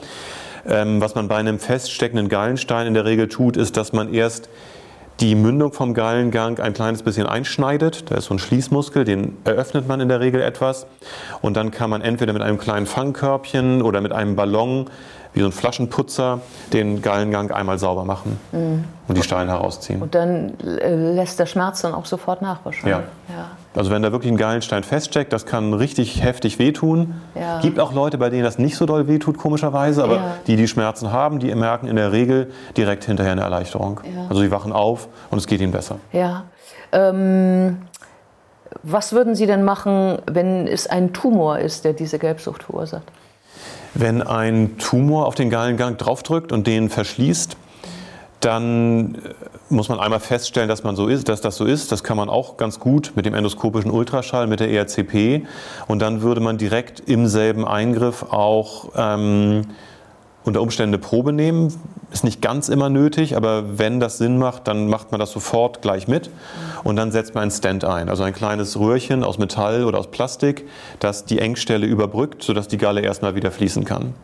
Ähm, 0.66 1.00
was 1.00 1.14
man 1.14 1.28
bei 1.28 1.36
einem 1.36 1.58
feststeckenden 1.58 2.28
Gallenstein 2.28 2.86
in 2.86 2.94
der 2.94 3.04
Regel 3.04 3.28
tut, 3.28 3.56
ist, 3.56 3.76
dass 3.76 3.92
man 3.92 4.12
erst 4.12 4.48
die 5.20 5.34
Mündung 5.34 5.72
vom 5.72 5.92
Gallengang 5.92 6.58
ein 6.60 6.72
kleines 6.72 7.02
bisschen 7.02 7.26
einschneidet. 7.26 8.10
Da 8.10 8.16
ist 8.16 8.26
so 8.26 8.34
ein 8.34 8.38
Schließmuskel, 8.38 9.04
den 9.04 9.36
eröffnet 9.44 9.86
man 9.86 10.00
in 10.00 10.08
der 10.08 10.20
Regel 10.20 10.40
etwas. 10.40 10.86
Und 11.42 11.56
dann 11.56 11.70
kann 11.70 11.90
man 11.90 12.00
entweder 12.00 12.32
mit 12.32 12.40
einem 12.40 12.58
kleinen 12.58 12.86
Fangkörbchen 12.86 13.82
oder 13.82 14.00
mit 14.00 14.12
einem 14.12 14.34
Ballon 14.34 14.88
wie 15.32 15.40
so 15.40 15.46
ein 15.46 15.52
Flaschenputzer 15.52 16.40
den 16.72 17.02
Gallengang 17.02 17.50
einmal 17.50 17.78
sauber 17.78 18.04
machen 18.04 18.38
mhm. 18.52 18.84
und 19.06 19.16
die 19.16 19.22
Steine 19.22 19.52
herausziehen. 19.52 20.02
Und 20.02 20.14
dann 20.14 20.58
äh, 20.60 20.94
lässt 20.94 21.38
der 21.38 21.46
Schmerz 21.46 21.82
dann 21.82 21.94
auch 21.94 22.06
sofort 22.06 22.42
nach 22.42 22.64
wahrscheinlich. 22.64 23.06
Ja. 23.28 23.34
ja. 23.34 23.46
Also 23.74 23.90
wenn 23.92 24.02
da 24.02 24.10
wirklich 24.10 24.32
ein 24.32 24.36
Gallenstein 24.36 24.82
feststeckt, 24.82 25.32
das 25.32 25.46
kann 25.46 25.72
richtig 25.72 26.22
heftig 26.22 26.58
wehtun. 26.58 27.14
Ja. 27.34 27.60
Gibt 27.60 27.78
auch 27.78 27.92
Leute, 27.92 28.18
bei 28.18 28.28
denen 28.28 28.42
das 28.42 28.58
nicht 28.58 28.76
so 28.76 28.86
doll 28.86 29.06
wehtut, 29.06 29.38
komischerweise, 29.38 30.02
aber 30.02 30.16
ja. 30.16 30.34
die, 30.46 30.56
die 30.56 30.66
Schmerzen 30.66 31.12
haben, 31.12 31.38
die 31.38 31.54
merken 31.54 31.86
in 31.86 31.96
der 31.96 32.10
Regel 32.10 32.50
direkt 32.76 33.04
hinterher 33.04 33.32
eine 33.32 33.42
Erleichterung. 33.42 34.00
Ja. 34.04 34.26
Also 34.28 34.42
die 34.42 34.50
wachen 34.50 34.72
auf 34.72 35.08
und 35.30 35.38
es 35.38 35.46
geht 35.46 35.60
ihnen 35.60 35.72
besser. 35.72 35.96
Ja. 36.12 36.44
Ähm, 36.90 37.78
was 38.82 39.12
würden 39.12 39.34
Sie 39.34 39.46
denn 39.46 39.64
machen, 39.64 40.18
wenn 40.26 40.66
es 40.66 40.86
ein 40.86 41.12
Tumor 41.12 41.58
ist, 41.58 41.84
der 41.84 41.92
diese 41.92 42.18
Gelbsucht 42.18 42.64
verursacht? 42.64 43.04
Wenn 43.94 44.22
ein 44.22 44.78
Tumor 44.78 45.26
auf 45.26 45.34
den 45.34 45.50
Gallengang 45.50 45.96
draufdrückt 45.96 46.52
und 46.52 46.66
den 46.66 46.90
verschließt, 46.90 47.56
dann 48.40 49.16
äh, 49.16 49.18
muss 49.68 49.88
man 49.88 50.00
einmal 50.00 50.20
feststellen, 50.20 50.68
dass, 50.68 50.82
man 50.82 50.96
so 50.96 51.06
ist, 51.06 51.28
dass 51.28 51.40
das 51.40 51.56
so 51.56 51.64
ist. 51.64 51.92
Das 51.92 52.02
kann 52.02 52.16
man 52.16 52.28
auch 52.28 52.56
ganz 52.56 52.80
gut 52.80 53.12
mit 53.14 53.26
dem 53.26 53.34
endoskopischen 53.34 53.90
Ultraschall, 53.90 54.46
mit 54.46 54.60
der 54.60 54.70
ERCP. 54.70 55.46
Und 55.86 56.00
dann 56.00 56.22
würde 56.22 56.40
man 56.40 56.58
direkt 56.58 57.00
im 57.00 57.26
selben 57.26 57.66
Eingriff 57.66 58.24
auch 58.30 58.90
ähm, 58.96 59.66
unter 60.44 60.62
Umständen 60.62 60.94
eine 60.94 61.02
Probe 61.02 61.32
nehmen. 61.32 61.72
Ist 62.12 62.24
nicht 62.24 62.42
ganz 62.42 62.68
immer 62.68 62.88
nötig, 62.88 63.36
aber 63.36 63.78
wenn 63.78 64.00
das 64.00 64.18
Sinn 64.18 64.38
macht, 64.38 64.66
dann 64.66 64.88
macht 64.88 65.12
man 65.12 65.20
das 65.20 65.30
sofort 65.30 65.82
gleich 65.82 66.08
mit. 66.08 66.30
Und 66.82 66.96
dann 66.96 67.12
setzt 67.12 67.34
man 67.34 67.44
ein 67.44 67.50
Stand 67.50 67.84
ein, 67.84 68.08
also 68.08 68.22
ein 68.22 68.32
kleines 68.32 68.78
Röhrchen 68.78 69.22
aus 69.22 69.38
Metall 69.38 69.84
oder 69.84 69.98
aus 69.98 70.10
Plastik, 70.10 70.66
das 70.98 71.24
die 71.24 71.38
Engstelle 71.38 71.86
überbrückt, 71.86 72.42
sodass 72.42 72.68
die 72.68 72.78
Galle 72.78 73.02
erstmal 73.02 73.34
wieder 73.34 73.50
fließen 73.50 73.84
kann. 73.84 74.14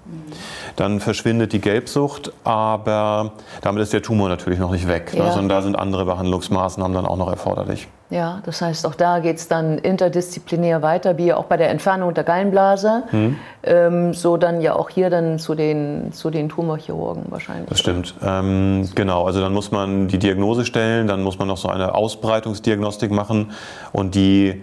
Dann 0.74 1.00
verschwindet 1.00 1.52
die 1.52 1.60
Gelbsucht, 1.60 2.32
aber 2.44 3.32
damit 3.62 3.82
ist 3.82 3.92
der 3.92 4.02
Tumor 4.02 4.28
natürlich 4.28 4.58
noch 4.58 4.72
nicht 4.72 4.88
weg, 4.88 5.12
ne? 5.12 5.20
ja. 5.20 5.24
ne, 5.26 5.32
sondern 5.32 5.48
da 5.48 5.62
sind 5.62 5.76
andere 5.76 6.04
Behandlungsmaßnahmen 6.06 6.94
dann 6.94 7.06
auch 7.06 7.16
noch 7.16 7.30
erforderlich. 7.30 7.88
Ja, 8.08 8.40
das 8.44 8.62
heißt, 8.62 8.86
auch 8.86 8.94
da 8.94 9.18
geht 9.18 9.36
es 9.36 9.48
dann 9.48 9.78
interdisziplinär 9.78 10.80
weiter, 10.80 11.18
wie 11.18 11.32
auch 11.32 11.44
bei 11.44 11.56
der 11.56 11.70
Entfernung 11.70 12.14
der 12.14 12.22
Gallenblase, 12.22 13.02
mhm. 13.10 13.36
ähm, 13.64 14.14
so 14.14 14.36
dann 14.36 14.60
ja 14.60 14.76
auch 14.76 14.90
hier 14.90 15.10
dann 15.10 15.40
zu 15.40 15.56
den, 15.56 16.12
zu 16.12 16.30
den 16.30 16.48
Tumorchirurgen 16.48 17.24
wahrscheinlich. 17.30 17.68
Das 17.68 17.80
stimmt, 17.80 18.14
ähm, 18.22 18.88
genau. 18.94 19.26
Also 19.26 19.40
dann 19.40 19.52
muss 19.52 19.72
man 19.72 20.06
die 20.06 20.18
Diagnose 20.18 20.64
stellen, 20.64 21.08
dann 21.08 21.22
muss 21.22 21.38
man 21.38 21.48
noch 21.48 21.56
so 21.56 21.68
eine 21.68 21.96
Ausbreitungsdiagnostik 21.96 23.10
machen 23.10 23.50
und 23.92 24.14
die 24.14 24.62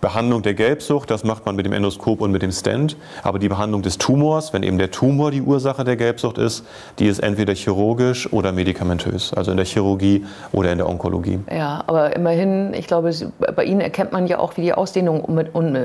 Behandlung 0.00 0.42
der 0.42 0.54
Gelbsucht, 0.54 1.10
das 1.10 1.24
macht 1.24 1.44
man 1.46 1.56
mit 1.56 1.66
dem 1.66 1.72
Endoskop 1.72 2.20
und 2.20 2.32
mit 2.32 2.42
dem 2.42 2.52
Stent. 2.52 2.96
Aber 3.22 3.38
die 3.38 3.48
Behandlung 3.48 3.82
des 3.82 3.98
Tumors, 3.98 4.52
wenn 4.52 4.62
eben 4.62 4.78
der 4.78 4.90
Tumor 4.90 5.30
die 5.30 5.42
Ursache 5.42 5.84
der 5.84 5.96
Gelbsucht 5.96 6.38
ist, 6.38 6.64
die 6.98 7.06
ist 7.06 7.18
entweder 7.18 7.54
chirurgisch 7.54 8.32
oder 8.32 8.52
medikamentös, 8.52 9.34
also 9.34 9.50
in 9.50 9.58
der 9.58 9.66
Chirurgie 9.66 10.24
oder 10.52 10.72
in 10.72 10.78
der 10.78 10.88
Onkologie. 10.88 11.40
Ja, 11.50 11.84
aber 11.86 12.16
immerhin, 12.16 12.72
ich 12.74 12.86
glaube, 12.86 13.10
bei 13.54 13.64
Ihnen 13.64 13.80
erkennt 13.80 14.12
man 14.12 14.26
ja 14.26 14.38
auch, 14.38 14.56
wie 14.56 14.62
die 14.62 14.72
Ausdehnung 14.72 15.24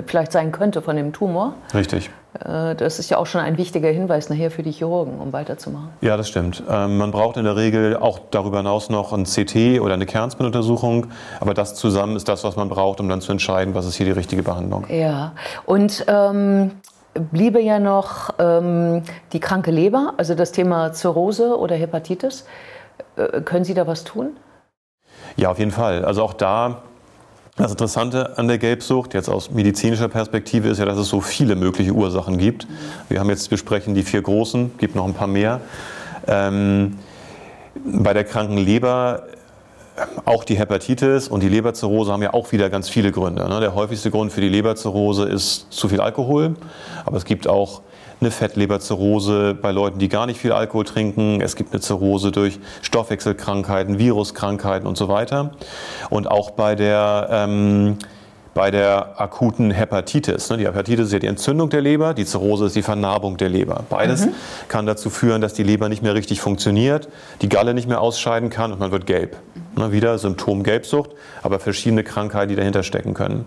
vielleicht 0.06 0.32
sein 0.32 0.52
könnte 0.52 0.82
von 0.82 0.96
dem 0.96 1.12
Tumor. 1.12 1.54
Richtig. 1.74 2.10
Äh, 2.44 2.76
das 2.76 3.00
ist 3.00 3.10
ja 3.10 3.18
auch 3.18 3.26
schon 3.26 3.42
ein 3.42 3.58
wichtiger 3.58 3.90
Hinweis 3.90 4.30
nachher 4.30 4.52
für 4.52 4.64
die 4.64 4.72
Chirurgen, 4.72 5.20
um 5.20 5.34
weiterzumachen. 5.34 5.90
Ja, 6.02 6.18
das 6.18 6.28
stimmt. 6.28 6.64
Ähm, 6.70 6.98
man 6.98 7.12
braucht 7.12 7.38
in 7.38 7.46
der 7.46 7.56
Regel 7.56 7.98
auch 7.98 8.20
darüber 8.32 8.58
hinaus 8.58 8.90
noch 8.90 9.14
ein 9.14 9.24
CT 9.26 9.80
oder 9.82 9.94
eine 9.94 10.06
Kernspinuntersuchung. 10.06 11.08
Aber 11.40 11.54
das 11.54 11.76
zusammen 11.76 12.16
ist 12.16 12.28
das, 12.28 12.44
was 12.44 12.56
man 12.56 12.70
braucht, 12.70 13.00
um 13.00 13.10
dann 13.10 13.22
zu 13.22 13.32
entscheiden, 13.32 13.74
was 13.74 13.86
ist 13.86 13.96
hier 13.96 14.06
die 14.06 14.12
richtige 14.12 14.44
Behandlung. 14.44 14.86
Ja, 14.90 15.34
und 15.66 16.06
ähm, 16.08 16.72
bliebe 17.14 17.62
ja 17.62 17.80
noch 17.80 18.32
ähm, 18.40 19.04
die 19.32 19.40
kranke 19.40 19.72
Leber, 19.72 20.14
also 20.18 20.36
das 20.36 20.52
Thema 20.52 20.92
Zirrhose 20.94 21.58
oder 21.58 21.76
Hepatitis. 21.76 22.46
Äh, 23.16 23.42
können 23.42 23.64
Sie 23.64 23.74
da 23.74 23.88
was 23.88 24.04
tun? 24.04 24.36
Ja, 25.38 25.52
auf 25.52 25.60
jeden 25.60 25.72
Fall. 25.72 26.06
Also 26.06 26.24
auch 26.24 26.34
da 26.34 26.84
das 27.58 27.72
Interessante 27.72 28.38
an 28.38 28.50
der 28.50 28.58
Gelbsucht, 28.58 29.14
jetzt 29.14 29.30
aus 29.30 29.50
medizinischer 29.50 30.10
Perspektive, 30.10 30.68
ist 30.68 30.78
ja, 30.78 30.86
dass 30.86 30.98
es 30.98 31.08
so 31.08 31.22
viele 31.22 31.56
mögliche 31.56 31.92
Ursachen 31.94 32.38
gibt. 32.38 32.68
Wir 33.08 33.22
haben 33.22 33.30
jetzt 33.30 33.50
besprechen 33.50 33.96
die 33.96 34.04
vier 34.04 34.22
großen, 34.22 34.78
gibt 34.78 34.96
noch 34.96 35.06
ein 35.06 35.14
paar 35.14 35.28
mehr. 35.28 35.62
Ähm, 36.28 36.98
bei 37.86 38.14
der 38.14 38.26
kranken 38.26 38.58
Leber 38.58 39.24
auch 40.26 40.44
die 40.44 40.58
Hepatitis 40.58 41.30
und 41.30 41.42
die 41.44 41.48
Leberzirrhose 41.48 42.12
haben 42.12 42.22
ja 42.22 42.34
auch 42.34 42.52
wieder 42.52 42.70
ganz 42.70 42.90
viele 42.90 43.14
Gründe. 43.14 43.48
Ne? 43.48 43.62
Der 43.62 43.74
häufigste 43.74 44.12
Grund 44.12 44.34
für 44.34 44.42
die 44.42 44.50
Leberzirrhose 44.50 45.24
ist 45.24 45.68
zu 45.72 45.88
viel 45.88 46.02
Alkohol, 46.02 46.56
aber 47.06 47.16
es 47.16 47.24
gibt 47.24 47.48
auch 47.48 47.82
eine 48.22 48.32
Fettleberzirrhose 48.32 49.54
bei 49.54 49.72
Leuten, 49.72 50.00
die 50.00 50.10
gar 50.10 50.26
nicht 50.26 50.40
viel 50.40 50.52
Alkohol 50.52 50.86
trinken. 50.86 51.42
Es 51.42 51.56
gibt 51.56 51.74
eine 51.74 51.82
Zirrhose 51.82 52.32
durch 52.32 52.60
Stoffwechselkrankheiten, 52.82 54.00
Viruskrankheiten 54.00 54.88
und 54.88 54.98
so 54.98 55.08
weiter. 55.08 55.52
Und 56.10 56.28
auch 56.28 56.52
bei 56.52 56.76
der 56.76 57.28
ähm, 57.32 57.98
bei 58.56 58.72
der 58.72 59.20
akuten 59.20 59.70
Hepatitis. 59.70 60.50
Ne? 60.50 60.58
Die 60.58 60.66
Hepatitis 60.66 61.08
ist 61.08 61.12
ja 61.12 61.20
die 61.20 61.28
Entzündung 61.28 61.70
der 61.70 61.82
Leber, 61.82 62.14
die 62.14 62.24
Zirrhose 62.24 62.68
ist 62.68 62.76
die 62.76 62.84
Vernarbung 62.84 63.36
der 63.36 63.50
Leber. 63.50 63.84
Beides 63.90 64.26
mhm. 64.26 64.34
kann 64.70 64.86
dazu 64.86 65.10
führen, 65.10 65.42
dass 65.42 65.54
die 65.54 65.64
Leber 65.64 65.90
nicht 65.90 66.02
mehr 66.02 66.16
richtig 66.16 66.40
funktioniert, 66.40 67.10
die 67.42 67.50
Galle 67.50 67.74
nicht 67.74 67.90
mehr 67.90 68.00
ausscheiden 68.00 68.50
kann 68.50 68.72
und 68.72 68.80
man 68.80 68.92
wird 68.92 69.06
gelb. 69.08 69.36
Mhm. 69.76 69.92
Wieder 69.92 70.18
Symptom 70.18 70.64
Gelbsucht, 70.64 71.12
aber 71.44 71.60
verschiedene 71.60 72.06
Krankheiten, 72.06 72.48
die 72.48 72.56
dahinter 72.56 72.84
stecken 72.84 73.14
können. 73.14 73.46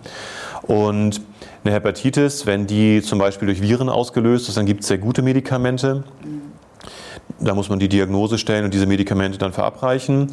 Und 0.63 1.21
eine 1.65 1.75
Hepatitis, 1.75 2.47
wenn 2.47 2.67
die 2.67 3.03
zum 3.03 3.19
Beispiel 3.19 3.47
durch 3.47 3.61
Viren 3.61 3.89
ausgelöst 3.89 4.49
ist, 4.49 4.57
dann 4.57 4.67
gibt 4.67 4.83
es 4.83 4.89
sehr 4.89 4.99
gute 4.99 5.23
Medikamente. 5.23 6.05
Da 7.41 7.55
muss 7.55 7.69
man 7.69 7.79
die 7.79 7.89
Diagnose 7.89 8.39
stellen 8.39 8.65
und 8.65 8.75
diese 8.75 8.87
Medikamente 8.87 9.39
dann 9.39 9.53
verabreichen. 9.53 10.33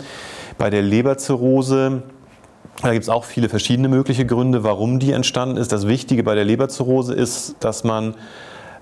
Bei 0.58 0.70
der 0.70 0.82
Leberzirrhose, 0.82 2.04
da 2.82 2.92
gibt 2.92 3.04
es 3.04 3.10
auch 3.10 3.26
viele 3.26 3.50
verschiedene 3.50 3.90
mögliche 3.90 4.26
Gründe, 4.26 4.64
warum 4.64 5.00
die 5.00 5.12
entstanden 5.12 5.58
ist. 5.58 5.72
Das 5.72 5.88
Wichtige 5.88 6.24
bei 6.24 6.36
der 6.36 6.46
Leberzirrhose 6.46 7.14
ist, 7.14 7.58
dass 7.60 7.84
man 7.84 8.16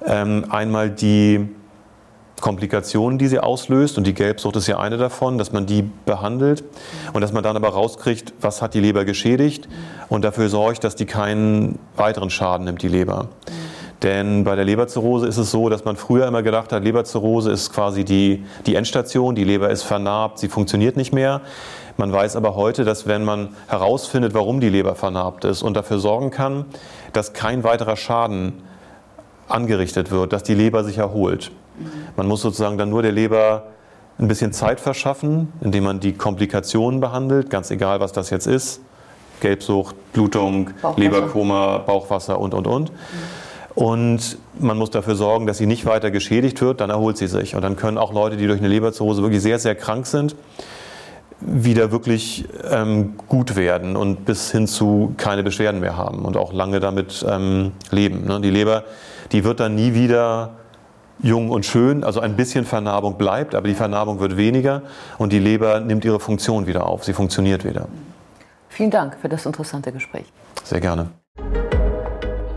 ähm, 0.05 0.45
einmal 0.49 0.89
die 0.89 1.49
Komplikationen, 2.43 3.17
die 3.17 3.27
sie 3.27 3.39
auslöst, 3.39 3.97
und 3.97 4.05
die 4.05 4.13
Gelbsucht 4.13 4.57
ist 4.57 4.67
ja 4.67 4.77
eine 4.77 4.97
davon, 4.97 5.37
dass 5.37 5.53
man 5.53 5.65
die 5.65 5.89
behandelt 6.05 6.65
und 7.13 7.21
dass 7.21 7.31
man 7.31 7.41
dann 7.41 7.55
aber 7.55 7.69
rauskriegt, 7.69 8.33
was 8.41 8.61
hat 8.61 8.73
die 8.73 8.81
Leber 8.81 9.05
geschädigt 9.05 9.69
und 10.09 10.25
dafür 10.25 10.49
sorgt, 10.49 10.83
dass 10.83 10.97
die 10.97 11.05
keinen 11.05 11.79
weiteren 11.95 12.29
Schaden 12.29 12.65
nimmt, 12.65 12.81
die 12.81 12.89
Leber. 12.89 13.29
Denn 14.01 14.43
bei 14.43 14.57
der 14.57 14.65
Leberzirrhose 14.65 15.25
ist 15.25 15.37
es 15.37 15.51
so, 15.51 15.69
dass 15.69 15.85
man 15.85 15.95
früher 15.95 16.27
immer 16.27 16.43
gedacht 16.43 16.73
hat, 16.73 16.83
Leberzirrhose 16.83 17.49
ist 17.49 17.71
quasi 17.71 18.03
die, 18.03 18.43
die 18.65 18.75
Endstation, 18.75 19.35
die 19.35 19.45
Leber 19.45 19.69
ist 19.69 19.83
vernarbt, 19.83 20.37
sie 20.37 20.49
funktioniert 20.49 20.97
nicht 20.97 21.13
mehr. 21.13 21.39
Man 21.95 22.11
weiß 22.11 22.35
aber 22.35 22.57
heute, 22.57 22.83
dass 22.83 23.07
wenn 23.07 23.23
man 23.23 23.55
herausfindet, 23.67 24.33
warum 24.33 24.59
die 24.59 24.67
Leber 24.67 24.95
vernarbt 24.95 25.45
ist 25.45 25.63
und 25.63 25.77
dafür 25.77 25.99
sorgen 25.99 26.29
kann, 26.29 26.65
dass 27.13 27.31
kein 27.31 27.63
weiterer 27.63 27.95
Schaden 27.95 28.63
angerichtet 29.47 30.11
wird, 30.11 30.33
dass 30.33 30.43
die 30.43 30.53
Leber 30.53 30.83
sich 30.83 30.97
erholt, 30.97 31.51
man 32.15 32.27
muss 32.27 32.41
sozusagen 32.41 32.77
dann 32.77 32.89
nur 32.89 33.01
der 33.01 33.11
Leber 33.11 33.67
ein 34.19 34.27
bisschen 34.27 34.53
Zeit 34.53 34.79
verschaffen, 34.79 35.51
indem 35.61 35.85
man 35.85 35.99
die 35.99 36.13
Komplikationen 36.13 36.99
behandelt, 36.99 37.49
ganz 37.49 37.71
egal, 37.71 37.99
was 37.99 38.11
das 38.11 38.29
jetzt 38.29 38.47
ist. 38.47 38.81
Gelbsucht, 39.41 39.95
Blutung, 40.13 40.69
Bauchwasser. 40.81 40.99
Leberkoma, 40.99 41.77
Bauchwasser 41.79 42.39
und, 42.39 42.53
und, 42.53 42.67
und. 42.67 42.91
Und 43.75 44.37
man 44.59 44.77
muss 44.77 44.91
dafür 44.91 45.15
sorgen, 45.15 45.47
dass 45.47 45.57
sie 45.57 45.65
nicht 45.65 45.85
weiter 45.85 46.11
geschädigt 46.11 46.61
wird, 46.61 46.79
dann 46.79 46.91
erholt 46.91 47.17
sie 47.17 47.27
sich. 47.27 47.55
Und 47.55 47.63
dann 47.63 47.75
können 47.75 47.97
auch 47.97 48.13
Leute, 48.13 48.37
die 48.37 48.45
durch 48.45 48.59
eine 48.59 48.67
Leberzirrhose 48.67 49.23
wirklich 49.23 49.41
sehr, 49.41 49.57
sehr 49.57 49.73
krank 49.73 50.05
sind, 50.05 50.35
wieder 51.45 51.91
wirklich 51.91 52.45
ähm, 52.69 53.15
gut 53.27 53.55
werden 53.55 53.95
und 53.95 54.25
bis 54.25 54.51
hin 54.51 54.67
zu 54.67 55.13
keine 55.17 55.43
Beschwerden 55.43 55.81
mehr 55.81 55.97
haben 55.97 56.25
und 56.25 56.37
auch 56.37 56.53
lange 56.53 56.79
damit 56.79 57.25
ähm, 57.27 57.71
leben. 57.91 58.25
Ne? 58.25 58.41
Die 58.41 58.49
Leber, 58.49 58.83
die 59.31 59.43
wird 59.43 59.59
dann 59.59 59.75
nie 59.75 59.93
wieder 59.93 60.51
jung 61.21 61.49
und 61.49 61.65
schön, 61.65 62.03
also 62.03 62.19
ein 62.19 62.35
bisschen 62.35 62.65
Vernarbung 62.65 63.17
bleibt, 63.17 63.55
aber 63.55 63.67
die 63.67 63.75
Vernarbung 63.75 64.19
wird 64.19 64.37
weniger 64.37 64.81
und 65.17 65.31
die 65.31 65.39
Leber 65.39 65.79
nimmt 65.79 66.05
ihre 66.05 66.19
Funktion 66.19 66.67
wieder 66.67 66.87
auf, 66.87 67.03
sie 67.03 67.13
funktioniert 67.13 67.65
wieder. 67.65 67.87
Vielen 68.69 68.91
Dank 68.91 69.17
für 69.21 69.29
das 69.29 69.45
interessante 69.45 69.91
Gespräch. 69.91 70.25
Sehr 70.63 70.79
gerne. 70.79 71.09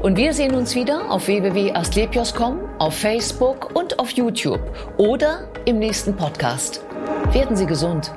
Und 0.02 0.16
wir 0.16 0.32
sehen 0.32 0.54
uns 0.54 0.74
wieder 0.74 1.10
auf 1.10 1.26
www.astlepios.com, 1.26 2.60
auf 2.78 2.94
Facebook 2.94 3.74
und 3.74 3.98
auf 3.98 4.10
YouTube 4.10 4.60
oder 4.98 5.48
im 5.64 5.78
nächsten 5.78 6.14
Podcast. 6.14 6.82
Werden 7.32 7.56
Sie 7.56 7.66
gesund. 7.66 8.12